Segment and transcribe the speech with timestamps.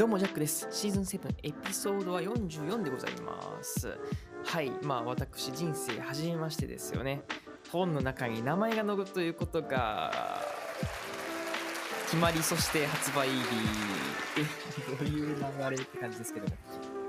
[0.00, 0.66] どうもジャックです。
[0.70, 3.98] シーズン7エピソードは44でございます。
[4.46, 7.20] はい、まあ私人生初めましてですよね。
[7.70, 10.40] 本の中に名前が載るということが
[12.04, 13.34] 決まり、そして発売日。
[14.38, 16.56] え どういう流れって感じですけども。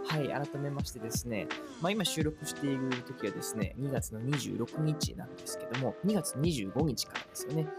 [0.06, 1.48] はい、改めましてですね、
[1.80, 7.70] まあ今収録している時はですね、2月の26日なんですけども、2月25日からですよね。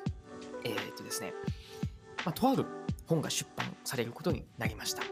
[0.65, 1.35] えー、っとですね、
[2.25, 2.65] まあとある
[3.07, 5.03] 本が出版されることになりました。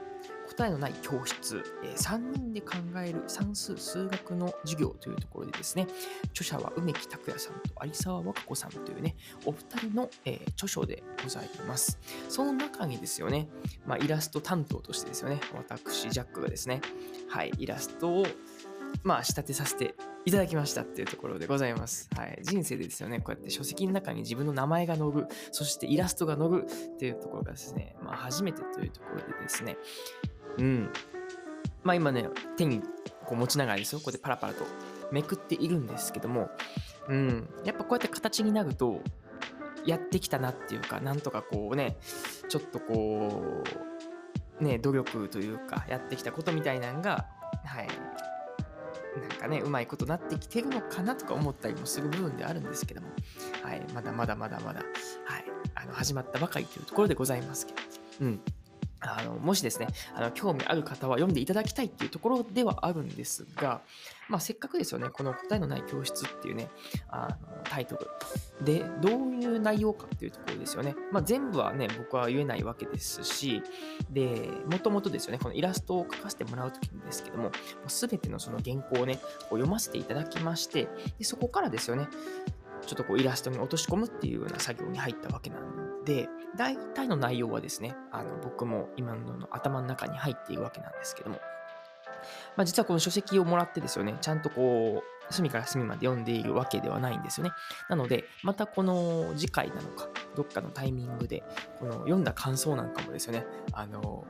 [0.60, 5.86] 答えのない教室、え3人で考える算数数学の授業というところでですね、
[6.34, 11.98] 著者は梅木拓也さんと有沢和歌子さんというね、お二人の、え著書でございます。
[12.28, 13.48] その中にですよね、
[13.86, 16.82] まあ、イラスト担当としてですよね、私、ジャックがですね、
[17.30, 18.26] はい、イラストを、
[19.02, 19.94] まあ、仕立てさせて
[20.26, 22.10] いただきましたっていうところでございます。
[22.14, 29.78] はい、人生でですよね、こうやって書籍の中に自分の名前が載る、そしてイラストが載るっていうところがですね、まあ、初めてというところでですね、
[30.58, 30.92] うん。
[31.82, 32.82] まあ今ね、手に
[33.24, 34.64] こう持ちながらですよ、こうやってパラパラと
[35.12, 36.50] めくっているんですけども、
[37.08, 37.48] うん。
[37.64, 39.00] やっぱこうやって形になると、
[39.84, 41.98] やってきたなっていうか、なんとかこうね、
[42.48, 43.62] ちょっとこ
[44.60, 47.26] う、ね、努力というか、やってきたことみたいなのが、
[47.64, 47.88] はい。
[49.18, 53.08] なんかね、うまいことなってきてるのかなとか思ったりもする部分ではあるんですけども、
[53.62, 53.84] はい。
[53.94, 55.44] まだまだまだまだ、はい。
[55.74, 57.78] あの、始まったばかりというところでございますけど、
[58.20, 58.40] うん。
[59.00, 63.80] あのもしですねあの、興味ある方は読んでいただきたいっていうところではあるんですが、
[64.28, 66.68] まあ、せっかくですよね、この答えのない教室っていうね、
[67.08, 70.94] あのタイトルで、どういう内容かっていうところですよね。
[71.12, 73.62] まあ、全部はね、僕は言えないわけですし、
[74.10, 77.50] で、もともとですよね、このイラストを描かせてもらうときですけども、
[77.88, 80.88] すべてのその原稿をね、こう読ませていただきまして、
[81.18, 82.08] でそこからですよね、
[82.86, 85.79] ちょっとこうイラストに落とし込むっていうような作業に入ったわけなの
[86.10, 91.36] で、大体の内容はですね、あの僕も今の頭の中に入っているわけなんですけども、
[92.56, 97.52] まあ、実はこの書籍をもらってですよね、ちゃんとこう、隅から隅まで読んでいるわけではないんですよね。
[97.88, 101.44] なので、またこの次回なのか、どっかのタイミングで、
[101.78, 104.24] この読んだ感想なんかもですよね、あの、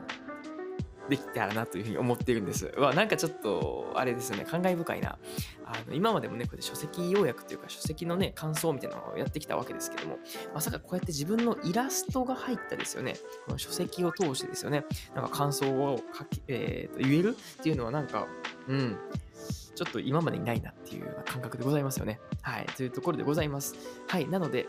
[1.11, 2.73] できたらなというふうに思っているんです。
[2.79, 5.19] わ、なんかちょっと、あれですよね、感慨深いな。
[5.67, 10.19] あの今までもね、こうやって書籍要約というか、書籍のね、感想みたいなのをやってきたわけですけども、
[10.55, 13.15] まさかこうやって自分のイラストが入ったですよね、
[13.47, 14.85] この書籍を通してですよね、
[15.15, 18.27] なんか感想を書き、えーと言えるっていうのはなんか、
[18.69, 18.97] うん、
[19.75, 22.21] ちょっと今までにないなっていうような感覚でございますよね。
[22.43, 23.75] はい、というところでございます。
[24.09, 24.67] はい、なので、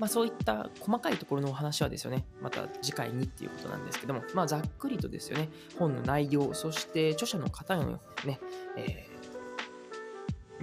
[0.00, 8.40] まあ、そういった細かいところのお話はですよね、また次回にっていうことなんですけども、まあ、ざっくりとですよね、本の内容、そして著者の方のね、
[8.76, 9.19] えー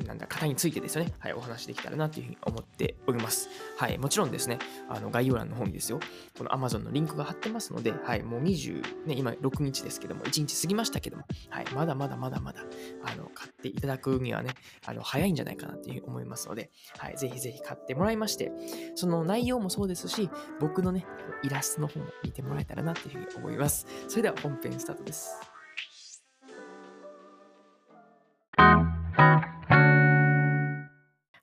[0.05, 3.49] なんだ、方についてですよね、はい、お話できたらなというふうに思っております。
[3.77, 4.59] はい、もちろんですね、
[4.89, 5.99] あの概要欄の方にですよ、
[6.37, 12.61] この Amazon のリンクが貼ってますので、はい、もう20、ね、今6日ですけども、1日過ぎましたけども、はい、まだまだまだまだ、
[13.03, 14.51] あの、買っていただくにはね、
[14.85, 18.51] あの、早いんじゃないかなというふうに思いますので、はい、ぜひぜひ買ってもらいまして、
[18.95, 20.29] その内容もそうですし、
[20.59, 21.05] 僕のね、
[21.43, 23.85] イラストの方も見てもらえたらなというふうに思います。
[24.07, 25.56] それでは本編スタートです。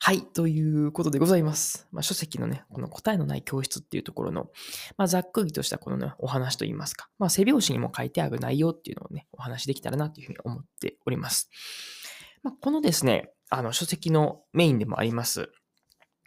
[0.07, 0.21] はい。
[0.21, 1.89] ということでございます。
[1.91, 4.51] まあ、書籍のね、この答えのない教室っていうところの、
[4.99, 11.49] まあ、ざっくりとしたこのね、お話といいますか、まあ、背表紙にも書いてある内容っていうのをね、お話できたらなというふうに思っております。
[12.43, 15.49] まあ、このですね、あの、書籍のメインでもあります、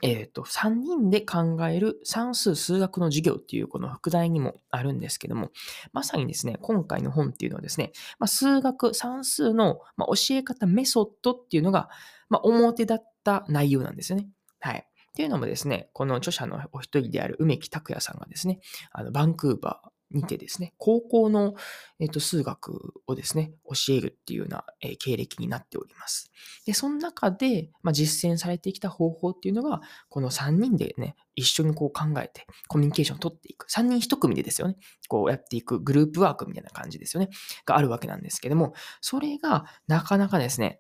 [0.02, 5.52] えっ、と、3人で考える算数数学の授業っていうこの副題にもあるんですけども、
[5.94, 11.90] まさにですね、今回の本っていうのはですね、まあ、数学、算数の、教え方、メソッドっていうのが、
[12.30, 14.30] まあ、表だった内容なんですよね。
[14.62, 14.78] はい。
[14.78, 18.60] っていうのもですね、この著者のお一人である梅木拓也さんがですね、
[18.92, 21.56] あのバンクーバーにてですね、高校の、
[22.00, 26.32] えっと数学をですね、教えるっていうような、えー経歴になっております。
[26.66, 33.70] で、その中で、まあ、実践されてきた方法っていうのが、この3人でね、一緒にこう考えて、コミュニケーションを取っていく。
[33.72, 34.78] 3人1組でですよね、
[35.08, 37.30] こうやっていくグループワークみたいな感じですよね、
[37.66, 40.80] があるわけなんですけども、それがなかなかですね、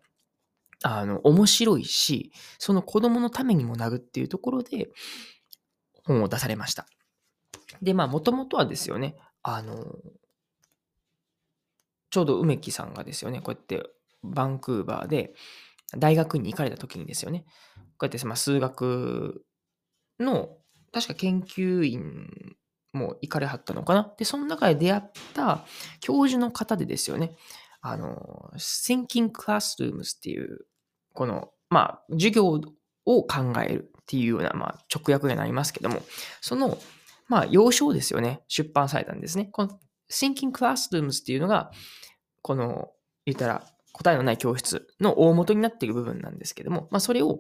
[0.83, 4.89] あの、面白いし、その子供のためにもなるっていうところで、
[6.03, 6.88] 本を出されました。
[7.81, 9.95] で、まあ、もともとはですよね、あの、
[12.09, 13.83] ちょうど梅木さんがですよね、こうやって
[14.24, 15.33] バンクーバーで
[15.97, 17.45] 大学に行かれた時にですよね、
[17.75, 19.45] こうやってまあ数学
[20.19, 20.57] の、
[20.94, 22.56] 確か研究員
[22.94, 24.13] も行かれはったのかな。
[24.18, 25.01] で、その中で出会っ
[25.33, 25.65] た
[26.00, 27.35] 教授の方でですよね、
[27.89, 30.65] あの、Thinking Classrooms っていう、
[31.13, 32.61] この、まあ、授業
[33.05, 36.01] を考えるっていうような、まあ、直訳になりますけども、
[36.41, 36.77] その、
[37.27, 39.45] まあ、要書ですよね、出版されたんですね。
[39.51, 39.79] この
[40.11, 41.71] Thinking Classrooms っていうのが、
[42.41, 42.89] この、
[43.25, 43.63] 言ったら、
[43.93, 47.39] 答えのない教室の大元になっている部分なんですけども、まあ、それを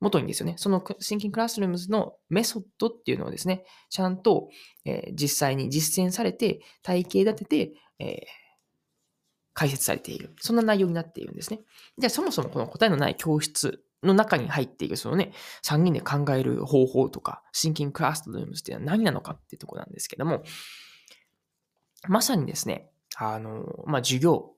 [0.00, 4.48] 元にですよね、その Thinking Classrooms のメソッドっていうのをですね、ちゃんと、
[4.84, 8.08] えー、実際に実践されて、体系立てて、えー、
[9.58, 10.30] 解説されている。
[10.40, 11.58] そんな内容になっているんですね。
[11.98, 15.32] じゃあそもそもこの答えのない教室の中に入っている、そのね、
[15.64, 20.44] 3人で考える方法とか、Thinking Classrooms っていうのは何なのかっていうとこなんですけども、
[22.06, 24.52] まさにですね、あの、まあ、授業、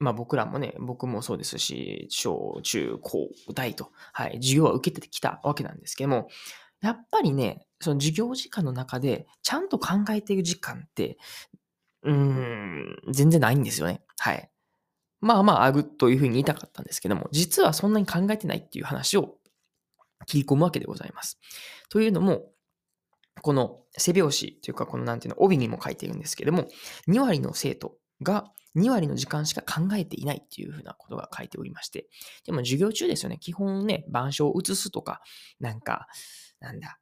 [0.00, 6.28] まあ僕らもね、僕もそうですし、小、中、高、大と、はい、授業は受けてきたわけなんですけども、
[6.80, 11.18] やっぱりね、その授業時間の中で、ちゃんと考えている時間って、
[12.06, 14.00] うーん、全然ないんですよね。
[14.18, 14.50] はい。
[15.20, 19.36] まあまあ、あるというふうに言いたかったんですけども、実はそんなに考えてないっていう話を
[20.26, 21.38] 切り込むわけでございます。
[21.90, 22.50] というのも、
[23.42, 26.68] この背拍子というか、このなんていうの、帯にも書いているんですけども、
[27.08, 32.08] 2割の生徒が2割の時間しか考えていないっていうふうなことが書いておりまして、
[32.44, 35.20] でも授業中ですよね、基本ね、板書を写すとか、
[35.60, 36.08] なんか、
[36.60, 36.98] なんだ、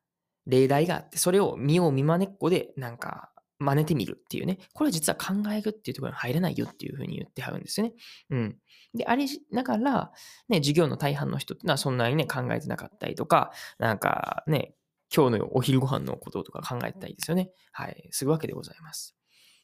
[0.46, 3.30] 例題があって、それを見よう見まねっこで、なんか、
[3.64, 4.58] 真似てみるっていうね。
[4.72, 7.94] これは実は考えるっていうところに入らないよっていうふうに言ってはるんですよね。
[8.30, 8.58] うん。
[8.94, 10.12] で、あれながら、
[10.48, 14.74] ね、授業の大半の人っていうのはそんなにね、考えてなかったりとか、なんかね、
[15.14, 17.50] 今日のお昼ご飯のこととか考えたいですよね。
[17.72, 19.16] はい、するわけでございます。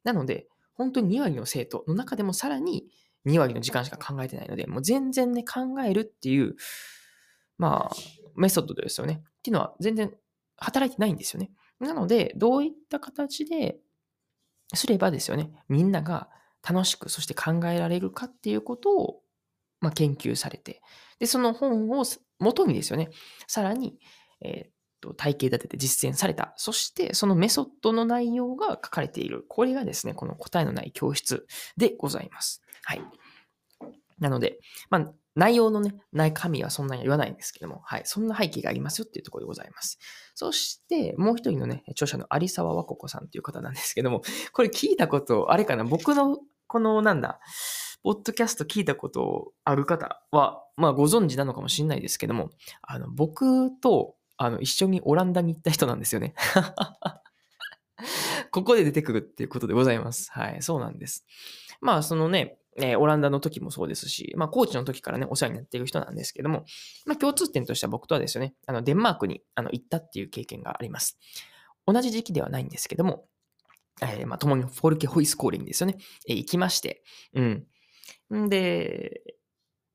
[0.04, 2.88] なので、本当に2割の生徒の中でもさらに
[3.26, 6.56] 2割の時間しか考えてないので、もう全然ね、考えるっていう、
[7.58, 7.96] まあ、
[8.36, 9.22] メソッドですよね。
[9.22, 10.14] っていうのは全然
[10.56, 11.50] 働いてないんですよね。
[11.80, 13.78] なので、どういった形で
[14.74, 16.28] すればですよね、みんなが
[16.68, 19.20] 楽しく、そして考えられるかっていうことを、
[19.80, 20.82] まあ、研究されて、
[21.18, 22.04] で、その本を
[22.38, 23.10] 元にですよね、
[23.46, 23.98] さらに、
[24.42, 24.70] えー、
[25.00, 26.52] と体系立てて実践された。
[26.56, 29.44] そしてそのメソッドの内容が書かれている。
[29.48, 31.46] これがですね、この答えのない教室
[31.76, 32.62] でございます。
[32.84, 33.02] はい。
[34.18, 34.58] なので、
[34.90, 38.02] まあ、内容のね、中身はそんなに言わないんですけども、はい。
[38.04, 39.98] そんな背景がありますよっていうところでございます。
[40.34, 44.20] そして、もう一人のね、著者の有沢和子子さんという方なんですけども、
[44.52, 45.84] これ聞いたこと、あれかな？
[45.84, 47.40] 僕の、この、なんだ、
[48.02, 52.50] ポッドキャスト聞いたことある方は、まあご存知なのかもしれないですけども、
[52.82, 56.34] あの、僕とあの、一緒にオランダに行った人なんですよね。
[58.52, 60.30] ここで出てくるっていうことでございます。
[60.32, 61.26] はい、そうなんです。
[61.82, 66.64] まあ、そのね、えー、オランダの時もそうですし、まあ、コーチの時からね、お世話になっている人なんですけども、
[67.06, 71.18] まあ、共通点としては僕とはですよね、あの、デンマークにあの行ったっていう経験があります。
[71.86, 73.26] 同じ時期ではないんですけども、
[74.02, 75.96] えー、まあ、共にフォルケホイスコーリングですよね、
[76.28, 77.02] えー、行きまして、
[77.34, 77.66] うん。
[78.34, 79.22] んで、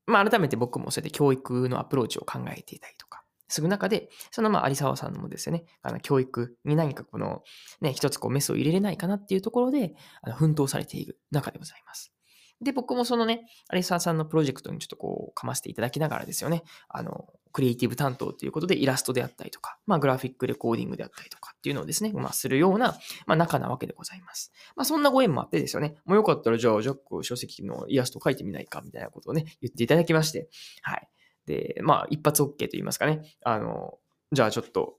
[0.06, 7.42] まあ、改めて僕もそうやって教育のアプローチを考えていたりとか、する中で、そのまあ、有沢さんもですよね、あの、教育に何かこの、
[7.80, 12.15] ね、一つこうメスを入れれないかなっていうところで、あの奮闘されている中でございます。
[12.60, 24.52] で、僕もそのね、有沢さんのプロジェクトにちょっとこう、かませていただきながらですよね、あの、クリエイティブ担当ということでイラストであったりとか、まあ、グラフィックレコーディングであったりとかっていうのをですね、まあ、するような、まあ、仲なわけでございます。
[24.74, 30.48] まあ、そんなご縁もあってですよね、もうよかったら、じゃあ、ジャック書籍のイラスト描いてみないか、みたいなことをね、言っていただきまして、
[30.82, 31.08] はい。
[31.46, 33.98] で、まあ、一発 OK と言いますかね、あの、
[34.32, 34.98] じゃあちょっと、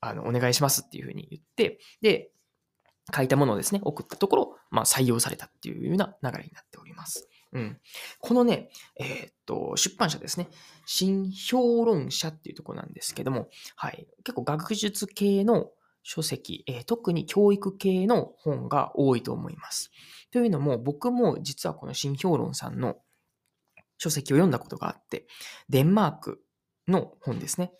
[0.00, 2.30] あの、お願いしますっていうふうに言って、で、
[3.14, 7.28] 書いたものをですね、送ったところ、まあ、採用されたっていうような流れになっております。
[7.52, 7.80] うん。
[8.20, 10.48] このね、えー、っと、出版社ですね、
[10.84, 14.06] 新評論者っていうところなんですけども、はい。
[14.24, 15.70] 結構学術系の
[16.02, 19.90] 書籍、えー、特に教育系の本が多いと思います。
[20.32, 22.96] というのも、僕も実はこの新評論さんの
[23.98, 25.26] 書籍を読んだことがあって、
[25.68, 26.42] デンマーク
[26.88, 27.72] の本ですね。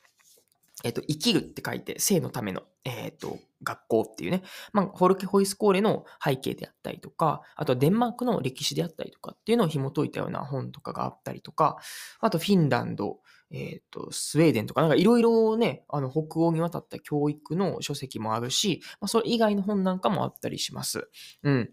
[0.85, 4.43] えっ、と、生きるって書いて、生のための、えっ、と、学校っていうね、
[4.73, 11.79] まあ、ホルケ・ホイスコーレの背景であったりとか、あとはデンマークの歴史であったりとかっていうのを紐解いたような本とかがあったりとか、
[12.21, 21.09] あとフィンランド、えっ、と、スウェーデンとか、なんかいろいろね、あの、北欧に渡った教育の書籍もあるし、まあ、それ以外の本なんかもあったりします。
[21.43, 21.71] うん。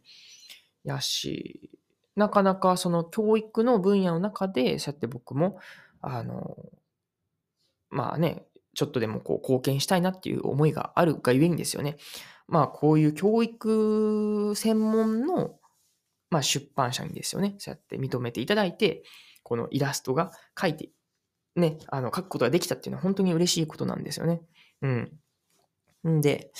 [0.84, 1.72] やし、
[2.16, 5.60] なかなかその教育の分野の中で、そうやって僕も、
[6.02, 6.58] あの、
[7.90, 8.46] まあね、
[8.76, 11.98] ちょっとでもこう貢献したいなっていう思いがあるがゆえにですよね。
[12.48, 15.56] まあこういう教育専門の、
[16.30, 19.04] まあ、出版社にですよね、そうやって認めていただいて、
[19.44, 20.90] このイラストが書いて、
[21.56, 24.42] ね、あの書くことができたっていうのは本当に嬉しいことなんですよね。
[24.82, 25.12] うん。
[26.08, 26.52] んで、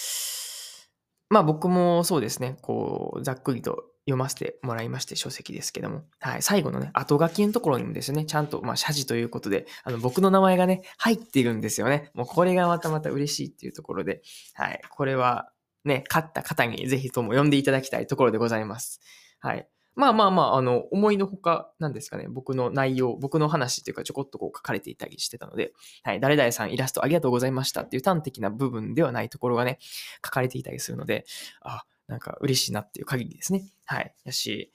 [1.30, 6.04] まあ僕もそうですね、こう、ざっくりと読ませてもらいまして、書籍ですけども。
[6.20, 6.42] はい。
[6.42, 12.12] 最後のね、後書きのところにもですね、ちゃんと、まあ、謝辞ということで、あの、僕の名前がね、入っているんですよね。
[12.14, 14.22] もうこれがまたまた嬉しいっていうところで、
[14.54, 14.82] はい。
[14.90, 15.50] これは、
[15.86, 19.00] ね、勝った方にぜひとも読んでいただきたいところでございます。
[19.40, 19.68] はい。
[19.96, 25.74] まあまあまあ、あの、思いのほか、なんですかね、僕の内容、僕の話っていうかちょこっとこう書かれていたりしてたので、
[26.04, 27.82] はい、誰々さんイラストありがとうございました。
[27.82, 29.80] っていう端的な部分ではないところがね、
[30.26, 31.26] 書かれていたりするので、
[31.62, 33.64] あ、なんか嬉しいなっていう限りですね。
[33.86, 34.14] はい。
[34.24, 34.72] やし、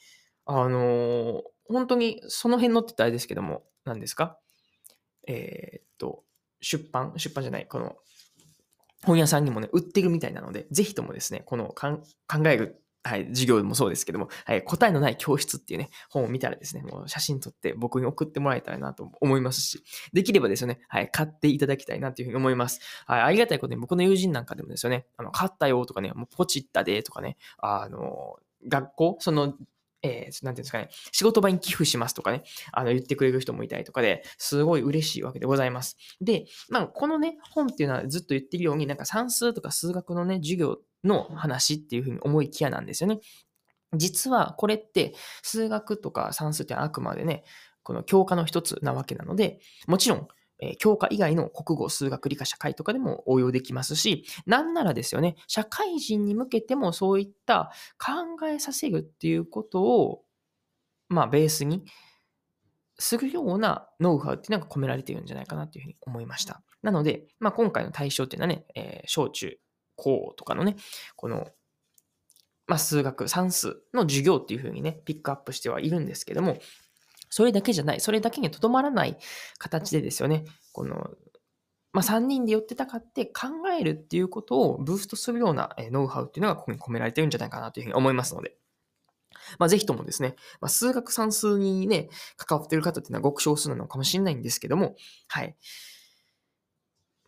[0.46, 4.38] あのー、本当にその辺のって言ったらあれですけども、何ですか？
[5.26, 6.24] えー、っと、
[6.60, 7.12] 出版？
[7.16, 7.96] 出版じゃない、この、
[9.04, 12.00] 本屋さんにもね、売ってるみたいなので、ぜひともですね、この考
[12.46, 22.80] えるはい、授業もそうですけども、はい、答えのない教室っていうね、本を見たらですね、もう写真撮って僕に送ってもらえたらなと思いますし、できればですよね、はい、買っていただきたいなというふうに思います。
[23.06, 28.36] はい、ありがたいことに僕の友人なんかでもですよね、あの、買ったよとかね、もうポチったでとかね、あの、
[28.66, 29.54] 学校、その
[30.02, 35.96] えー、なんていうんですかね、仕事場に寄付しますとかね、あの、言ってくれる人もいたりとかで、すごい嬉しいわけでございます。
[36.20, 43.20] で、まあ、このね、本っていうのはずっと言ってるように、なんか算数とか数学のね、授業の話っていうふうに思いきやなんですよね。
[43.94, 47.44] 実はこれって数学とか算数ってあくまでね、
[47.82, 50.28] この教科の一つなわけなので、もちろん
[50.60, 60.22] え教科以外の国語、数学、理科、社会とかでも応用できますし、なんならですよね、社会人に向けてもそういった考えさせるっていうことを、
[61.08, 61.84] まあ、ベースに
[62.98, 66.62] するようなノウハウっていうのが込められているんじゃないかなというふうに思いました。
[66.82, 69.58] なので、まあ、今回の対象っていうのはね、えー、小中
[69.96, 70.76] 高とかのね、
[71.16, 71.48] この、
[72.66, 76.58] まあ、数学、算数の授業っていうふうにね、ピックアップしてはいるんですけども、
[77.30, 79.18] それだけじゃない、それだけにとどまらない
[79.58, 81.10] 形でですよね、この、
[81.92, 88.56] まあ、3人で寄ってたかって考えるっていうことをブーストするようなノウハウっていうのがここに込められてるんじゃないかなというふうに思いますので、
[89.58, 94.96] まあ、ぜひともですね、まあ、数学算数にね、関わっている方っていうのはごく少数なのかもしれないんですけども、
[95.28, 95.56] はい。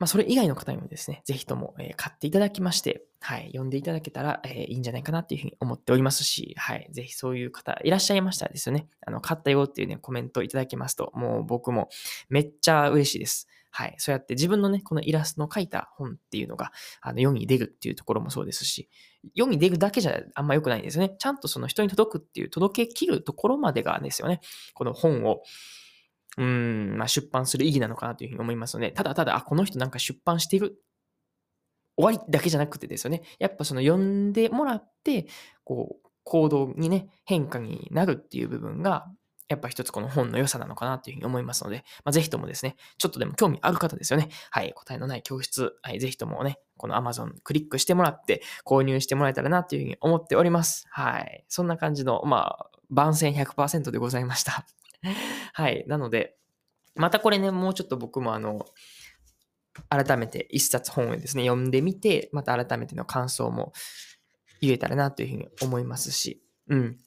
[0.00, 11.90] まあ、それ以外の方にもですね、ぜひとも、え買っていただきまして、はい、読んでいただけたら、えいいんじゃないかなっていうふうに思っておりますし、はい、ぜひそういう方いらっしゃいましたらですよね、あの、買ったよっていうね、コメントいただきますと、もう僕も
[12.30, 13.46] めっちゃ嬉しいです。
[13.70, 13.94] はい。
[13.98, 18.88] そうやって自分のね、このイラストの描いた本っていうのが、あの、世に出るっていうところもそうですし、
[19.34, 21.14] 世に出るだけじゃあんま良くないんですよね。
[21.18, 24.40] ちゃんとその人に届くっていう、届けきるところまでがですよね。
[24.74, 25.42] この本を、
[26.38, 30.76] うん、まあ、出版する意義なのかなというふうに思いますので、ただただ、あ、この人なんか出版してる。
[31.96, 33.22] 終わりだけじゃなくてですよね。
[33.38, 35.26] やっぱその読んでもらって、
[35.64, 39.10] こう、行動にね、変化になるっていう部分が、
[39.48, 44.28] やっぱ一つこの本の良さなのかなというふうに思いますので、まあ、ぜひともですね、ちょっとでも興味ある方ですよね。
[44.50, 50.86] はい、答えのない教室、はい、ぜひともね、この Amazon クリックしてもらって購入してもらえたらなというふうに思っております。
[50.90, 51.44] はい。
[51.48, 54.64] そんな感じの、まあ、番宣100%でございました。
[55.52, 55.84] はい。
[55.86, 56.36] なので、
[56.94, 58.66] またこれね、もうちょっと僕もあの、
[59.88, 63.72] 改めて一冊本をですね、読んでみて、また改めての感想も
[64.60, 66.98] 言えたらなというふうに思いますし、うん。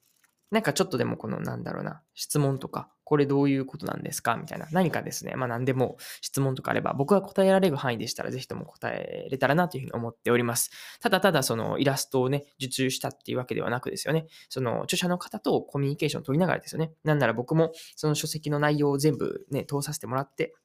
[0.51, 4.37] なんかちょっとでもこのなんだろうな、質問とか、これどういうことなんですか？
[4.37, 4.67] みたいな。
[4.71, 10.71] 何かですね、まあ何でも質問とかあれば、僕が答えられる範囲でしたら、ぜひとも答えれたらなというふうに思っております。
[10.99, 14.27] ただただそのイラストをね、受注したっていうわけではなくですよね。
[14.49, 16.91] その著者の方とコミュニケーションを取りながらですよね。
[17.03, 20.55] なんなら僕もその書籍の内容を全部ね、通させてもらって、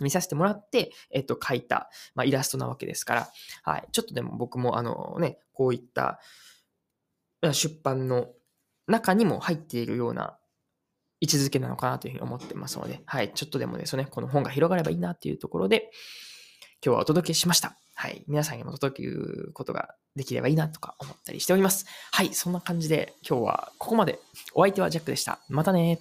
[0.00, 3.28] 見させてもらって、えっと、書いた、まあ、イラストなわけですから、
[3.64, 3.88] はい。
[3.90, 6.20] ちょっとでも僕も、あのね、こういった
[7.52, 8.28] 出版の
[8.86, 10.37] 中にも入っているような
[11.20, 15.90] 位置づけなのかなというふうに思ってますので、はい、ちょっとでもですね、この本が広がればいいなというところで、
[16.84, 17.76] 今日はお届けしました。
[17.94, 21.86] はい、皆さんにも届けることができればいいなとか思ったりしております。
[22.12, 24.20] はい、そんな感じで今日はここまで。
[24.54, 25.40] お相手はジャックでした。
[25.48, 25.98] またね